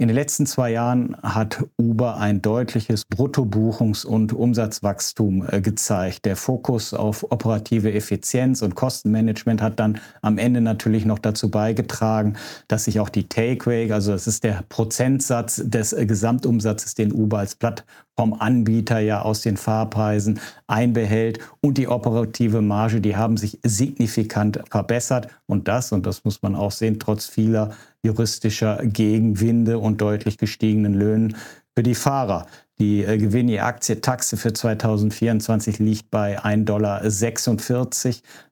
In 0.00 0.06
den 0.06 0.14
letzten 0.14 0.46
zwei 0.46 0.70
Jahren 0.70 1.16
hat 1.24 1.64
Uber 1.76 2.18
ein 2.18 2.40
deutliches 2.40 3.02
Bruttobuchungs- 3.10 4.06
und 4.06 4.32
Umsatzwachstum 4.32 5.44
äh, 5.50 5.60
gezeigt. 5.60 6.24
Der 6.24 6.36
Fokus 6.36 6.94
auf 6.94 7.32
operative 7.32 7.92
Effizienz 7.92 8.62
und 8.62 8.76
Kostenmanagement 8.76 9.60
hat 9.60 9.80
dann 9.80 9.98
am 10.22 10.38
Ende 10.38 10.60
natürlich 10.60 11.04
noch 11.04 11.18
dazu 11.18 11.50
beigetragen, 11.50 12.36
dass 12.68 12.84
sich 12.84 13.00
auch 13.00 13.08
die 13.08 13.28
Take-Rate, 13.28 13.92
also 13.92 14.12
das 14.12 14.28
ist 14.28 14.44
der 14.44 14.62
Prozentsatz 14.68 15.62
des 15.64 15.92
äh, 15.92 16.06
Gesamtumsatzes, 16.06 16.94
den 16.94 17.12
Uber 17.12 17.40
als 17.40 17.56
Plattformanbieter 17.56 19.00
ja 19.00 19.22
aus 19.22 19.40
den 19.40 19.56
Fahrpreisen 19.56 20.38
einbehält 20.68 21.40
und 21.60 21.76
die 21.76 21.88
operative 21.88 22.62
Marge, 22.62 23.00
die 23.00 23.16
haben 23.16 23.36
sich 23.36 23.58
signifikant 23.64 24.60
verbessert 24.70 25.26
und 25.46 25.66
das, 25.66 25.90
und 25.90 26.06
das 26.06 26.22
muss 26.24 26.40
man 26.40 26.54
auch 26.54 26.70
sehen, 26.70 27.00
trotz 27.00 27.26
vieler 27.26 27.70
juristischer 28.08 28.78
Gegenwinde 28.84 29.78
und 29.78 30.00
deutlich 30.00 30.38
gestiegenen 30.38 30.94
Löhnen 30.94 31.36
für 31.76 31.82
die 31.82 31.94
Fahrer. 31.94 32.46
Die 32.80 33.04
äh, 33.04 33.18
Gewinn 33.18 33.48
je 33.48 33.58
Aktie 33.60 34.00
Taxe 34.00 34.36
für 34.36 34.52
2024 34.52 35.80
liegt 35.80 36.10
bei 36.10 36.38
1,46 36.38 36.64
Dollar 36.64 37.02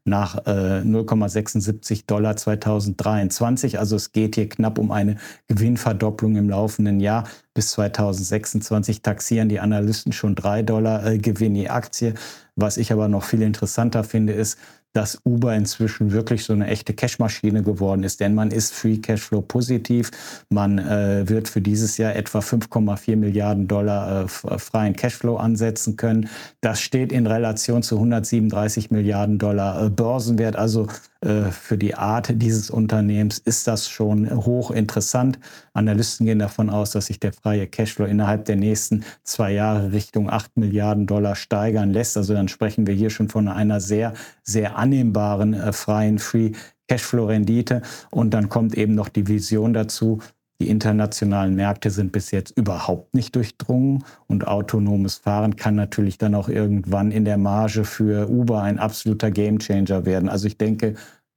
nach 0.04 0.36
äh, 0.46 0.82
0,76 0.82 2.06
Dollar 2.06 2.36
2023. 2.36 3.78
Also 3.78 3.96
es 3.96 4.12
geht 4.12 4.34
hier 4.34 4.48
knapp 4.48 4.78
um 4.78 4.90
eine 4.90 5.16
Gewinnverdopplung 5.46 6.36
im 6.36 6.50
laufenden 6.50 6.98
Jahr. 6.98 7.24
Bis 7.54 7.70
2026 7.70 9.02
taxieren 9.02 9.48
die 9.48 9.60
Analysten 9.60 10.12
schon 10.12 10.34
3 10.34 10.62
Dollar 10.62 11.06
äh, 11.06 11.18
Gewinn 11.18 11.54
je 11.54 11.68
Aktie. 11.68 12.14
Was 12.56 12.78
ich 12.78 12.92
aber 12.92 13.06
noch 13.06 13.24
viel 13.24 13.42
interessanter 13.42 14.02
finde, 14.02 14.32
ist, 14.32 14.58
dass 14.96 15.20
Uber 15.24 15.54
inzwischen 15.54 16.12
wirklich 16.12 16.44
so 16.44 16.54
eine 16.54 16.68
echte 16.68 16.94
Cashmaschine 16.94 17.62
geworden 17.62 18.02
ist, 18.02 18.20
denn 18.20 18.34
man 18.34 18.50
ist 18.50 18.72
Free 18.72 18.96
Cashflow 18.96 19.42
positiv. 19.42 20.10
Man 20.48 20.78
äh, 20.78 21.28
wird 21.28 21.48
für 21.48 21.60
dieses 21.60 21.98
Jahr 21.98 22.16
etwa 22.16 22.38
5,4 22.38 23.16
Milliarden 23.16 23.68
Dollar 23.68 24.24
äh, 24.24 24.58
freien 24.58 24.96
Cashflow 24.96 25.36
ansetzen 25.36 25.96
können. 25.96 26.30
Das 26.62 26.80
steht 26.80 27.12
in 27.12 27.26
Relation 27.26 27.82
zu 27.82 27.96
137 27.96 28.90
Milliarden 28.90 29.38
Dollar 29.38 29.84
äh, 29.84 29.90
Börsenwert. 29.90 30.56
Also 30.56 30.86
äh, 31.15 31.15
für 31.50 31.76
die 31.76 31.94
Art 31.94 32.30
dieses 32.34 32.70
Unternehmens 32.70 33.38
ist 33.38 33.66
das 33.66 33.88
schon 33.88 34.30
hochinteressant. 34.30 35.38
Analysten 35.72 36.26
gehen 36.26 36.38
davon 36.38 36.70
aus, 36.70 36.92
dass 36.92 37.06
sich 37.06 37.18
der 37.18 37.32
freie 37.32 37.66
Cashflow 37.66 38.06
innerhalb 38.06 38.44
der 38.44 38.56
nächsten 38.56 39.04
zwei 39.24 39.52
Jahre 39.52 39.92
Richtung 39.92 40.30
8 40.30 40.56
Milliarden 40.56 41.06
Dollar 41.06 41.34
steigern 41.34 41.90
lässt. 41.90 42.16
Also 42.16 42.34
dann 42.34 42.48
sprechen 42.48 42.86
wir 42.86 42.94
hier 42.94 43.10
schon 43.10 43.28
von 43.28 43.48
einer 43.48 43.80
sehr, 43.80 44.14
sehr 44.42 44.76
annehmbaren 44.76 45.54
äh, 45.54 45.72
freien 45.72 46.18
Free 46.18 46.52
Cashflow-Rendite. 46.88 47.82
Und 48.10 48.30
dann 48.32 48.48
kommt 48.48 48.74
eben 48.74 48.94
noch 48.94 49.08
die 49.08 49.26
Vision 49.26 49.72
dazu, 49.72 50.20
die 50.60 50.68
internationalen 50.68 51.54
Märkte 51.54 51.90
sind 51.90 52.12
bis 52.12 52.30
jetzt 52.30 52.56
überhaupt 52.56 53.14
nicht 53.14 53.36
durchdrungen 53.36 54.04
und 54.26 54.46
autonomes 54.46 55.16
Fahren 55.16 55.56
kann 55.56 55.74
natürlich 55.74 56.16
dann 56.16 56.34
auch 56.34 56.48
irgendwann 56.48 57.10
in 57.10 57.24
der 57.24 57.36
Marge 57.36 57.84
für 57.84 58.30
Uber 58.30 58.62
ein 58.62 58.78
absoluter 58.78 59.30
Gamechanger 59.30 60.06
werden. 60.06 60.28
Also 60.28 60.46
ich 60.46 60.56
denke, 60.56 60.94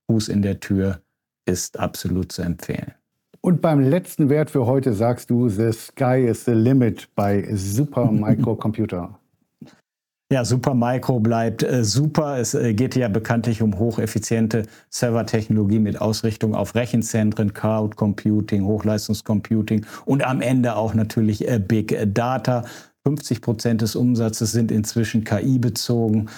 Fuß 0.07 0.29
in 0.29 0.41
der 0.41 0.59
Tür 0.61 1.01
ist 1.45 1.79
absolut 1.79 2.31
zu 2.31 2.43
empfehlen. 2.43 2.93
Und 3.41 3.61
beim 3.61 3.79
letzten 3.79 4.29
Wert 4.29 4.49
für 4.51 4.65
heute 4.65 4.93
sagst 4.93 5.29
du, 5.29 5.49
the 5.49 5.71
sky 5.71 6.25
is 6.25 6.45
the 6.45 6.51
limit 6.51 7.09
bei 7.15 7.47
Super 7.53 8.11
Microcomputer. 8.11 9.18
Ja, 10.31 10.45
Supermicro 10.45 11.19
bleibt 11.19 11.63
äh, 11.63 11.83
super. 11.83 12.37
Es 12.37 12.53
äh, 12.53 12.75
geht 12.75 12.95
ja 12.95 13.07
bekanntlich 13.07 13.63
um 13.63 13.79
hocheffiziente 13.79 14.67
Servertechnologie 14.91 15.79
mit 15.79 15.99
Ausrichtung 15.99 16.53
auf 16.53 16.75
Rechenzentren, 16.75 17.55
Cloud 17.55 17.95
Computing, 17.95 18.63
Hochleistungscomputing 18.63 19.87
und 20.05 20.23
am 20.23 20.41
Ende 20.41 20.75
auch 20.75 20.93
natürlich 20.93 21.47
äh, 21.47 21.57
Big 21.57 21.97
Data. 22.13 22.63
50 23.07 23.41
Prozent 23.41 23.81
des 23.81 23.95
Umsatzes 23.95 24.51
sind 24.51 24.71
inzwischen 24.71 25.23
KI 25.23 25.57
bezogen. 25.57 26.29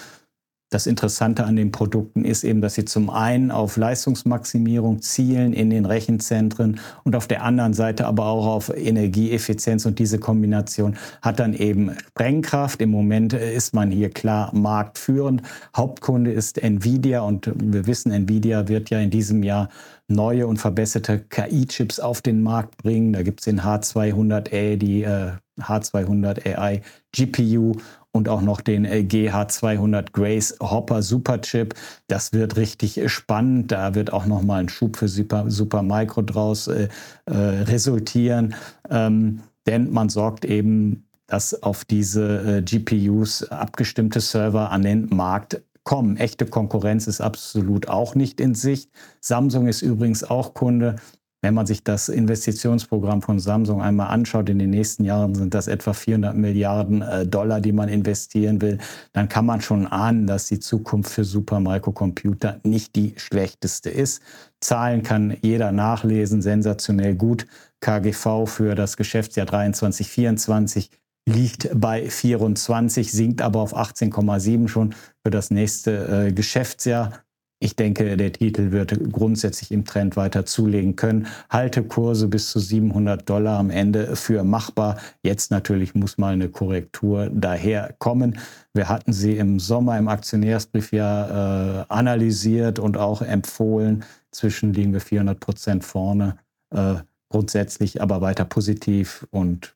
Das 0.72 0.88
Interessante 0.88 1.44
an 1.44 1.58
den 1.58 1.74
Produkten 1.74 2.24
ist 2.24 2.46
eben, 2.46 2.62
dass 2.62 2.76
sie 2.76 2.86
zum 2.86 3.10
einen 3.10 3.52
auf 3.52 3.76
Leistungsmaximierung 3.76 5.02
zielen 5.02 5.52
in 5.52 5.70
den 5.70 5.86
Rechenzentren 5.86 6.80
und 7.04 7.14
auf 7.14 7.28
der 7.28 7.44
anderen 7.44 7.74
Seite 7.74 8.08
aber 8.08 8.28
auch 8.28 8.48
auf 8.48 8.70
Energieeffizienz. 8.70 9.86
Und 9.86 10.00
diese 10.00 10.18
Kombination 10.18 10.96
hat 11.22 11.42
dann 11.42 11.54
eben 11.54 11.92
Sprengkraft. 12.08 12.82
Im 12.82 12.90
Moment 12.90 13.34
ist 13.34 13.74
man 13.74 13.92
hier 13.92 14.12
klar 14.12 14.56
marktführend. 14.56 15.42
Hauptkunde 15.76 16.32
ist 16.32 16.58
Nvidia 16.58 17.20
und 17.20 17.52
wir 17.54 17.86
wissen, 17.86 18.14
Nvidia 18.14 18.70
wird 18.70 18.90
ja 18.92 19.00
in 19.02 19.10
diesem 19.10 19.44
Jahr 19.44 19.68
neue 20.08 20.48
und 20.48 20.56
verbesserte 20.56 21.20
KI-Chips 21.20 22.00
auf 22.00 22.22
den 22.22 22.42
Markt 22.44 22.78
bringen. 22.78 23.12
Da 23.12 23.24
gibt 23.24 23.42
es 23.42 23.46
den 23.46 23.60
H200A, 23.60 24.78
die 24.78 25.04
äh, 25.04 25.32
H200 25.60 26.46
AI 26.46 26.82
GPU 27.12 27.74
und 28.12 28.30
auch 28.30 28.42
noch 28.42 28.62
den 28.62 28.86
äh, 28.86 29.06
GH200 29.08 30.12
Grace 30.12 30.56
Hopper 30.62 31.02
Superchip. 31.02 31.74
Das 32.08 32.34
wird 32.34 32.58
richtig 32.58 33.02
spannend. 33.12 33.72
Da 33.72 33.96
wird 33.96 34.14
auch 34.14 34.26
noch 34.26 34.42
mal 34.42 34.62
ein 34.62 34.70
Schub 34.70 34.98
für 34.98 35.08
Super, 35.08 35.46
Super 35.48 35.84
Micro 35.84 36.22
draus 36.22 36.68
äh, 36.68 36.90
äh, 37.26 37.34
resultieren. 37.34 38.56
Ähm, 38.90 39.42
denn 39.66 39.92
man 39.92 40.10
sorgt 40.10 40.46
eben, 40.46 41.06
dass 41.28 41.64
auf 41.64 41.86
diese 41.86 42.58
äh, 42.58 42.62
GPUs 42.62 43.44
abgestimmte 43.44 44.20
Server 44.20 44.72
an 44.72 44.82
den 44.82 45.08
Markt 45.10 45.62
kommen. 45.84 46.18
Echte 46.18 46.46
Konkurrenz 46.46 47.08
ist 47.08 47.22
absolut 47.22 47.88
auch 47.88 48.16
nicht 48.16 48.40
in 48.42 48.54
Sicht. 48.54 48.92
Samsung 49.20 49.68
ist 49.68 49.82
übrigens 49.82 50.24
auch 50.24 50.54
Kunde. 50.54 50.98
Wenn 51.44 51.56
man 51.56 51.66
sich 51.66 51.84
das 51.84 52.08
Investitionsprogramm 52.08 53.24
von 53.24 53.40
Samsung 53.40 53.82
einmal 53.82 54.08
anschaut, 54.08 54.48
in 54.50 54.60
den 54.60 54.70
nächsten 54.70 55.04
Jahren 55.06 55.34
sind 55.34 55.56
das 55.56 55.68
etwa 55.68 55.94
400 55.94 56.36
Milliarden 56.36 57.02
äh, 57.02 57.26
Dollar, 57.26 57.62
die 57.62 57.72
man 57.72 57.90
investieren 57.90 58.62
will, 58.62 58.78
dann 59.14 59.28
kann 59.28 59.48
man 59.48 59.60
schon 59.60 59.88
ahnen, 59.88 60.28
dass 60.28 60.46
die 60.46 60.60
Zukunft 60.60 61.12
für 61.12 61.24
Supermicrocomputer 61.24 62.60
nicht 62.64 62.96
die 62.96 63.16
schlechteste 63.18 63.90
ist. 63.90 64.22
Zahlen 64.60 65.02
kann 65.02 65.36
jeder 65.42 65.72
nachlesen, 65.72 66.44
sensationell 66.44 67.16
gut. 67.16 67.48
KGV 67.80 68.46
für 68.46 68.76
das 68.76 68.96
Geschäftsjahr 68.96 69.48
23, 69.48 70.08
24 70.08 70.92
liegt 71.28 71.70
bei 71.74 72.08
24, 72.08 73.12
sinkt 73.12 73.42
aber 73.42 73.62
auf 73.62 73.76
18,7 73.76 74.68
schon 74.68 74.94
für 75.24 75.32
das 75.32 75.50
nächste 75.50 76.28
äh, 76.28 76.32
Geschäftsjahr. 76.32 77.24
Ich 77.64 77.76
denke, 77.76 78.18
der 78.18 78.34
Titel 78.34 78.72
wird 78.72 79.12
grundsätzlich 79.12 79.72
im 79.72 79.86
Trend 79.86 80.18
weiter 80.18 80.48
zulegen 80.48 80.96
können. 80.96 81.28
Haltekurse 81.48 82.28
bis 82.28 82.50
zu 82.50 82.60
700 82.60 83.30
Dollar 83.30 83.60
am 83.60 83.70
Ende 83.70 84.16
für 84.16 84.44
machbar. 84.44 84.98
Jetzt 85.22 85.52
natürlich 85.52 85.94
muss 85.94 86.18
mal 86.18 86.34
eine 86.34 86.50
Korrektur 86.50 87.30
daherkommen. 87.30 88.40
Wir 88.74 88.90
hatten 88.90 89.14
sie 89.14 89.38
im 89.38 89.60
Sommer 89.60 90.00
im 90.00 90.08
Aktionärsbrief 90.08 90.92
ja 90.92 91.82
äh, 91.82 91.86
analysiert 91.90 92.80
und 92.80 92.98
auch 92.98 93.22
empfohlen. 93.22 94.06
Zwischen 94.32 94.74
liegen 94.74 94.94
wir 94.94 95.02
400 95.02 95.40
Prozent 95.40 95.84
vorne. 95.84 96.38
Äh, 96.72 96.96
grundsätzlich 97.30 98.02
aber 98.02 98.22
weiter 98.22 98.44
positiv 98.44 99.28
und 99.30 99.76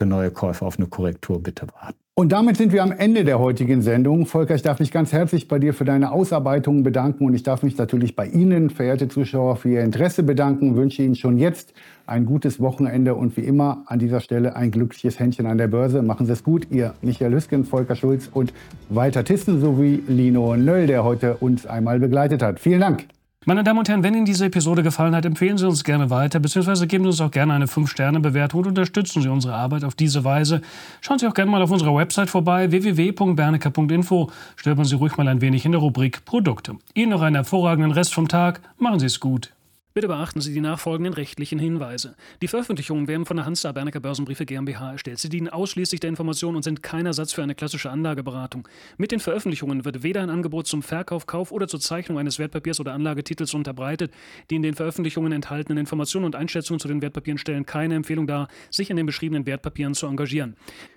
für 0.00 0.06
neue 0.06 0.30
Käufe 0.30 0.64
auf 0.64 0.78
eine 0.78 0.86
Korrektur 0.86 1.42
bitte 1.42 1.66
warten. 1.80 1.98
Und 2.18 2.32
damit 2.32 2.56
sind 2.56 2.72
wir 2.72 2.82
am 2.82 2.92
Ende 2.92 3.24
der 3.24 3.38
heutigen 3.38 3.82
Sendung. 3.82 4.24
Volker, 4.24 4.54
ich 4.54 4.62
darf 4.62 4.80
mich 4.80 4.90
ganz 4.90 5.12
herzlich 5.12 5.48
bei 5.48 5.58
dir 5.58 5.74
für 5.74 5.84
deine 5.84 6.12
Ausarbeitungen 6.12 6.82
bedanken 6.82 7.26
und 7.26 7.34
ich 7.34 7.42
darf 7.42 7.62
mich 7.62 7.76
natürlich 7.76 8.16
bei 8.16 8.26
Ihnen, 8.26 8.70
verehrte 8.70 9.08
Zuschauer, 9.08 9.56
für 9.56 9.68
Ihr 9.68 9.82
Interesse 9.82 10.22
bedanken. 10.22 10.70
Ich 10.70 10.76
wünsche 10.76 11.02
Ihnen 11.02 11.14
schon 11.14 11.36
jetzt 11.36 11.74
ein 12.06 12.24
gutes 12.24 12.58
Wochenende 12.58 13.14
und 13.14 13.36
wie 13.36 13.42
immer 13.42 13.82
an 13.84 13.98
dieser 13.98 14.20
Stelle 14.20 14.56
ein 14.56 14.70
glückliches 14.70 15.18
Händchen 15.18 15.44
an 15.44 15.58
der 15.58 15.68
Börse. 15.68 16.00
Machen 16.00 16.24
Sie 16.24 16.32
es 16.32 16.42
gut, 16.42 16.68
Ihr 16.70 16.94
Michael 17.02 17.34
Hüsken, 17.34 17.64
Volker 17.64 17.96
Schulz 17.96 18.30
und 18.32 18.54
Walter 18.88 19.22
Thyssen 19.22 19.60
sowie 19.60 20.02
Lino 20.08 20.56
Nöll, 20.56 20.86
der 20.86 21.04
heute 21.04 21.36
uns 21.36 21.66
einmal 21.66 22.00
begleitet 22.00 22.42
hat. 22.42 22.60
Vielen 22.60 22.80
Dank. 22.80 23.04
Meine 23.48 23.62
Damen 23.62 23.78
und 23.78 23.88
Herren, 23.88 24.02
wenn 24.02 24.12
Ihnen 24.12 24.24
diese 24.24 24.46
Episode 24.46 24.82
gefallen 24.82 25.14
hat, 25.14 25.24
empfehlen 25.24 25.56
Sie 25.56 25.68
uns 25.68 25.84
gerne 25.84 26.10
weiter, 26.10 26.40
beziehungsweise 26.40 26.88
geben 26.88 27.04
Sie 27.04 27.10
uns 27.10 27.20
auch 27.20 27.30
gerne 27.30 27.52
eine 27.52 27.66
5-Sterne-Bewertung 27.66 28.62
und 28.62 28.66
unterstützen 28.66 29.22
Sie 29.22 29.28
unsere 29.28 29.54
Arbeit 29.54 29.84
auf 29.84 29.94
diese 29.94 30.24
Weise. 30.24 30.62
Schauen 31.00 31.20
Sie 31.20 31.28
auch 31.28 31.34
gerne 31.34 31.52
mal 31.52 31.62
auf 31.62 31.70
unserer 31.70 31.94
Website 31.94 32.28
vorbei, 32.28 32.72
www.bernecker.info. 32.72 34.32
Stöbern 34.56 34.84
Sie 34.84 34.96
ruhig 34.96 35.16
mal 35.16 35.28
ein 35.28 35.40
wenig 35.40 35.64
in 35.64 35.70
der 35.70 35.80
Rubrik 35.80 36.24
Produkte. 36.24 36.74
Ihnen 36.92 37.10
noch 37.10 37.22
einen 37.22 37.36
hervorragenden 37.36 37.92
Rest 37.92 38.14
vom 38.14 38.26
Tag. 38.26 38.62
Machen 38.78 38.98
Sie 38.98 39.06
es 39.06 39.20
gut. 39.20 39.52
Bitte 39.96 40.08
beachten 40.08 40.42
Sie 40.42 40.52
die 40.52 40.60
nachfolgenden 40.60 41.14
rechtlichen 41.14 41.58
Hinweise. 41.58 42.16
Die 42.42 42.48
Veröffentlichungen 42.48 43.08
werden 43.08 43.24
von 43.24 43.38
der 43.38 43.46
Hansa 43.46 43.72
Bernecker 43.72 43.98
Börsenbriefe 43.98 44.44
GmbH 44.44 44.92
erstellt. 44.92 45.18
Sie 45.18 45.30
dienen 45.30 45.48
ausschließlich 45.48 46.00
der 46.00 46.10
Information 46.10 46.54
und 46.54 46.64
sind 46.64 46.82
kein 46.82 47.06
Ersatz 47.06 47.32
für 47.32 47.42
eine 47.42 47.54
klassische 47.54 47.88
Anlageberatung. 47.90 48.68
Mit 48.98 49.10
den 49.10 49.20
Veröffentlichungen 49.20 49.86
wird 49.86 50.02
weder 50.02 50.20
ein 50.20 50.28
Angebot 50.28 50.66
zum 50.66 50.82
Verkauf, 50.82 51.24
Kauf 51.24 51.50
oder 51.50 51.66
zur 51.66 51.80
Zeichnung 51.80 52.18
eines 52.18 52.38
Wertpapiers 52.38 52.78
oder 52.78 52.92
Anlagetitels 52.92 53.54
unterbreitet. 53.54 54.12
Die 54.50 54.56
in 54.56 54.62
den 54.62 54.74
Veröffentlichungen 54.74 55.32
enthaltenen 55.32 55.78
Informationen 55.78 56.26
und 56.26 56.36
Einschätzungen 56.36 56.78
zu 56.78 56.88
den 56.88 57.00
Wertpapieren 57.00 57.38
stellen 57.38 57.64
keine 57.64 57.94
Empfehlung 57.94 58.26
dar, 58.26 58.48
sich 58.70 58.90
in 58.90 58.98
den 58.98 59.06
beschriebenen 59.06 59.46
Wertpapieren 59.46 59.94
zu 59.94 60.08
engagieren. 60.08 60.56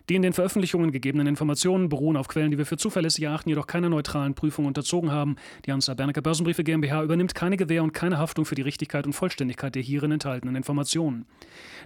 Die 0.10 0.16
in 0.16 0.24
den 0.24 0.34
Veröffentlichungen 0.34 0.92
gegebenen 0.92 1.28
Informationen 1.28 1.88
beruhen 1.88 2.18
auf 2.18 2.28
Quellen, 2.28 2.52
die 2.52 2.58
wir 2.58 2.66
für 2.66 2.76
zuverlässig 2.76 3.24
erachten, 3.24 3.48
jedoch 3.48 3.68
keiner 3.68 3.88
neutralen 3.88 4.34
Prüfung 4.34 4.66
unterzogen 4.66 5.12
haben. 5.12 5.38
Die 5.66 5.72
Hansa 5.72 5.94
Bernecker 5.94 6.22
Börsenbriefe 6.22 6.66
GmbH 6.66 7.04
übernimmt 7.04 7.34
keine 7.34 7.56
Gewähr 7.56 7.82
und 7.82 7.94
keine 7.94 8.18
Haftung 8.18 8.44
für 8.44 8.56
die 8.56 8.64
Richtigkeit 8.64 8.89
Richtigkeit 8.90 9.06
und 9.06 9.14
Vollständigkeit 9.14 9.76
der 9.76 9.84
hierin 9.84 10.12
enthaltenen 10.12 10.56
Informationen. 10.56 11.26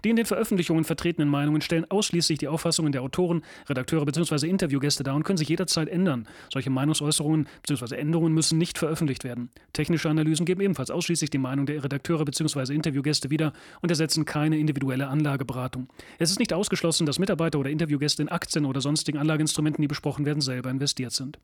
Die 0.05 0.09
in 0.09 0.15
den 0.15 0.25
Veröffentlichungen 0.25 0.85
vertretenen 0.85 1.27
Meinungen 1.27 1.61
stellen 1.61 1.89
ausschließlich 1.89 2.39
die 2.39 2.47
Auffassungen 2.47 2.93
der 2.93 3.01
Autoren, 3.01 3.41
Redakteure 3.67 4.05
bzw. 4.05 4.47
Interviewgäste 4.47 5.03
dar 5.03 5.15
und 5.15 5.23
können 5.23 5.37
sich 5.37 5.49
jederzeit 5.49 5.89
ändern. 5.89 6.27
Solche 6.51 6.69
Meinungsäußerungen 6.69 7.47
bzw. 7.67 7.95
Änderungen 7.95 8.33
müssen 8.33 8.57
nicht 8.57 8.77
veröffentlicht 8.77 9.25
werden. 9.25 9.49
Technische 9.73 10.09
Analysen 10.09 10.45
geben 10.45 10.61
ebenfalls 10.61 10.91
ausschließlich 10.91 11.29
die 11.29 11.37
Meinung 11.37 11.65
der 11.65 11.83
Redakteure 11.83 12.23
bzw. 12.23 12.73
Interviewgäste 12.73 13.29
wieder 13.29 13.51
und 13.81 13.89
ersetzen 13.89 14.23
keine 14.23 14.57
individuelle 14.57 15.07
Anlageberatung. 15.07 15.89
Es 16.19 16.31
ist 16.31 16.39
nicht 16.39 16.53
ausgeschlossen, 16.53 17.05
dass 17.05 17.19
Mitarbeiter 17.19 17.59
oder 17.59 17.69
Interviewgäste 17.69 18.21
in 18.21 18.29
Aktien 18.29 18.65
oder 18.65 18.79
sonstigen 18.79 19.17
Anlageinstrumenten, 19.17 19.81
die 19.81 19.87
besprochen 19.87 20.25
werden, 20.25 20.41
selber 20.41 20.69
investiert 20.69 21.11
sind. 21.11 21.37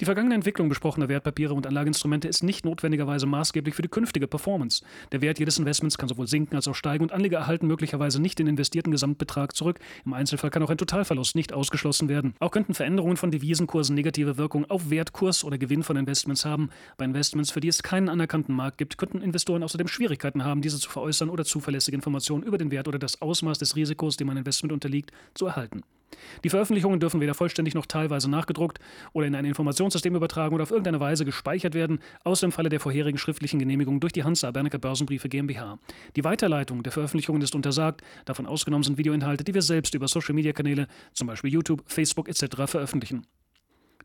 Die 0.00 0.04
vergangene 0.04 0.34
Entwicklung 0.34 0.68
besprochener 0.68 1.08
Wertpapiere 1.08 1.54
und 1.54 1.66
Anlageinstrumente 1.66 2.28
ist 2.28 2.42
nicht 2.42 2.64
notwendigerweise 2.64 3.26
maßgeblich 3.26 3.74
für 3.74 3.82
die 3.82 3.88
künftige 3.88 4.26
Performance. 4.26 4.84
Der 5.12 5.20
Wert 5.20 5.38
jedes 5.38 5.58
Investments 5.58 5.98
kann 5.98 6.08
sowohl 6.08 6.26
sinken 6.26 6.56
als 6.56 6.68
auch 6.68 6.74
steigen 6.74 7.04
und 7.04 7.12
Anleger 7.12 7.38
erhalten 7.38 7.66
möglicherweise 7.66 8.20
nicht 8.20 8.38
den 8.38 8.46
investierten 8.46 8.90
Gesamtbetrag 8.90 9.54
zurück. 9.54 9.78
Im 10.04 10.12
Einzelfall 10.12 10.50
kann 10.50 10.62
auch 10.62 10.70
ein 10.70 10.78
Totalverlust 10.78 11.34
nicht 11.34 11.52
ausgeschlossen 11.52 12.08
werden. 12.08 12.34
Auch 12.40 12.50
könnten 12.50 12.74
Veränderungen 12.74 13.16
von 13.16 13.30
Devisenkursen 13.30 13.94
negative 13.94 14.36
Wirkung 14.36 14.64
auf 14.70 14.90
Wertkurs 14.90 15.44
oder 15.44 15.58
Gewinn 15.58 15.82
von 15.82 15.96
Investments 15.96 16.44
haben. 16.44 16.70
Bei 16.96 17.04
Investments, 17.04 17.50
für 17.50 17.60
die 17.60 17.68
es 17.68 17.82
keinen 17.82 18.08
anerkannten 18.08 18.54
Markt 18.54 18.78
gibt, 18.78 18.98
könnten 18.98 19.20
Investoren 19.20 19.62
außerdem 19.62 19.88
Schwierigkeiten 19.88 20.44
haben, 20.44 20.62
diese 20.62 20.78
zu 20.78 20.90
veräußern 20.90 21.30
oder 21.30 21.44
zuverlässige 21.44 21.94
Informationen 21.94 22.42
über 22.42 22.58
den 22.58 22.70
Wert 22.70 22.88
oder 22.88 22.98
das 22.98 23.22
Ausmaß 23.22 23.58
des 23.58 23.76
Risikos, 23.76 24.16
dem 24.16 24.30
ein 24.30 24.36
Investment 24.36 24.72
unterliegt, 24.72 25.12
zu 25.34 25.46
erhalten. 25.46 25.82
Die 26.44 26.50
Veröffentlichungen 26.50 27.00
dürfen 27.00 27.20
weder 27.20 27.34
vollständig 27.34 27.74
noch 27.74 27.86
teilweise 27.86 28.30
nachgedruckt 28.30 28.78
oder 29.12 29.26
in 29.26 29.34
ein 29.34 29.44
Informationssystem 29.44 30.14
übertragen 30.14 30.54
oder 30.54 30.62
auf 30.62 30.70
irgendeine 30.70 31.00
Weise 31.00 31.24
gespeichert 31.24 31.74
werden, 31.74 32.00
außer 32.24 32.46
im 32.46 32.52
Falle 32.52 32.68
der 32.68 32.80
vorherigen 32.80 33.18
schriftlichen 33.18 33.58
Genehmigung 33.58 34.00
durch 34.00 34.12
die 34.12 34.24
Hansa 34.24 34.50
Bernecker 34.50 34.78
Börsenbriefe 34.78 35.28
GmbH. 35.28 35.78
Die 36.14 36.24
Weiterleitung 36.24 36.82
der 36.82 36.92
Veröffentlichungen 36.92 37.42
ist 37.42 37.54
untersagt, 37.54 38.02
davon 38.24 38.46
ausgenommen 38.46 38.84
sind 38.84 38.98
Videoinhalte, 38.98 39.44
die 39.44 39.54
wir 39.54 39.62
selbst 39.62 39.94
über 39.94 40.08
Social-Media-Kanäle, 40.08 40.86
zum 41.12 41.26
Beispiel 41.26 41.52
YouTube, 41.52 41.82
Facebook 41.86 42.28
etc. 42.28 42.66
veröffentlichen. 42.66 43.26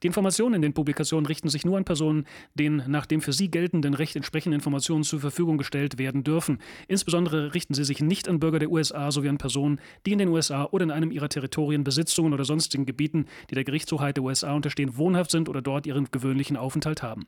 Die 0.03 0.08
Informationen 0.08 0.55
in 0.55 0.62
den 0.63 0.74
Publikationen 0.74 1.27
richten 1.27 1.50
sich 1.50 1.63
nur 1.63 1.77
an 1.77 1.86
Personen, 1.86 2.25
denen 2.55 2.89
nach 2.89 3.05
dem 3.05 3.22
für 3.22 3.34
sie 3.34 3.51
geltenden 3.51 3.93
Recht 3.93 4.15
entsprechende 4.15 4.55
Informationen 4.55 5.03
zur 5.03 5.20
Verfügung 5.20 5.58
gestellt 5.58 6.00
werden 6.00 6.24
dürfen. 6.24 6.60
Insbesondere 6.88 7.53
richten 7.53 7.75
sie 7.75 7.84
sich 7.84 8.01
nicht 8.01 8.27
an 8.27 8.39
Bürger 8.39 8.60
der 8.60 8.72
USA 8.72 9.12
sowie 9.12 9.29
an 9.29 9.38
Personen, 9.38 9.79
die 10.05 10.13
in 10.13 10.17
den 10.17 10.29
USA 10.29 10.65
oder 10.72 10.84
in 10.84 10.91
einem 10.91 11.12
ihrer 11.12 11.29
Territorien, 11.29 11.84
Besitzungen 11.84 12.34
oder 12.34 12.46
sonstigen 12.46 12.86
Gebieten, 12.86 13.27
die 13.50 13.55
der 13.55 13.63
Gerichtshoheit 13.63 14.17
der 14.17 14.24
USA 14.24 14.53
unterstehen, 14.53 14.98
wohnhaft 14.98 15.29
sind 15.29 15.50
oder 15.50 15.62
dort 15.62 15.86
ihren 15.86 16.10
gewöhnlichen 16.10 16.58
Aufenthalt 16.58 17.03
haben. 17.03 17.27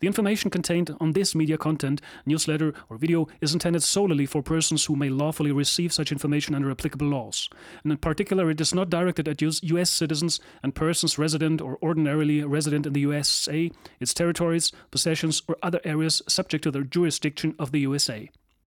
The 0.00 0.06
information 0.06 0.50
contained 0.50 0.94
on 1.00 1.12
this 1.12 1.34
media 1.34 1.58
content, 1.58 2.00
newsletter, 2.26 2.74
or 2.88 2.96
video 2.96 3.28
is 3.40 3.52
intended 3.52 3.82
solely 3.82 4.26
for 4.26 4.42
persons 4.42 4.84
who 4.84 4.96
may 4.96 5.08
lawfully 5.08 5.52
receive 5.52 5.92
such 5.92 6.12
information 6.12 6.54
under 6.54 6.70
applicable 6.70 7.06
laws. 7.06 7.48
And 7.82 7.92
in 7.92 7.98
particular, 7.98 8.50
it 8.50 8.60
is 8.60 8.74
not 8.74 8.90
directed 8.90 9.28
at 9.28 9.42
U.S. 9.42 9.90
citizens 9.90 10.40
and 10.62 10.74
persons 10.74 11.18
resident 11.18 11.60
or 11.60 11.78
ordinarily 11.82 12.42
resident 12.44 12.86
in 12.86 12.92
the 12.92 13.00
USA, 13.00 13.70
its 14.00 14.14
territories, 14.14 14.72
possessions, 14.90 15.42
or 15.48 15.56
other 15.62 15.80
areas 15.84 16.22
subject 16.28 16.64
to 16.64 16.70
the 16.70 16.82
jurisdiction 16.82 17.54
of 17.58 17.72
the 17.72 17.80
USA. 17.80 18.30